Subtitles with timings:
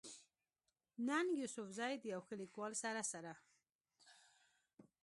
[1.07, 3.33] ننګ يوسفزۍ د يو ښه ليکوال سره سره